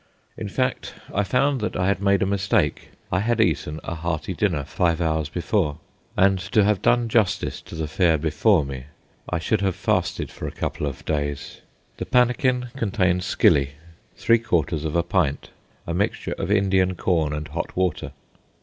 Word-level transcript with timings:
In 0.35 0.49
fact, 0.49 0.95
I 1.13 1.23
found 1.23 1.61
that 1.61 1.75
I 1.75 1.85
had 1.85 2.01
made 2.01 2.23
a 2.23 2.25
mistake. 2.25 2.89
I 3.11 3.19
had 3.19 3.39
eaten 3.39 3.79
a 3.83 3.93
hearty 3.93 4.33
dinner 4.33 4.63
five 4.63 4.99
hours 4.99 5.29
before, 5.29 5.77
and 6.17 6.39
to 6.39 6.63
have 6.63 6.81
done 6.81 7.07
justice 7.07 7.61
to 7.61 7.75
the 7.75 7.85
fare 7.87 8.17
before 8.17 8.65
me 8.65 8.85
I 9.29 9.37
should 9.37 9.61
have 9.61 9.75
fasted 9.75 10.31
for 10.31 10.47
a 10.47 10.51
couple 10.59 10.87
of 10.87 11.05
days. 11.05 11.61
The 11.97 12.07
pannikin 12.07 12.69
contained 12.75 13.23
skilly, 13.23 13.73
three 14.15 14.39
quarters 14.39 14.85
of 14.85 14.95
a 14.95 15.03
pint, 15.03 15.51
a 15.85 15.93
mixture 15.93 16.33
of 16.35 16.49
Indian 16.49 16.95
corn 16.95 17.31
and 17.31 17.47
hot 17.49 17.77
water. 17.77 18.11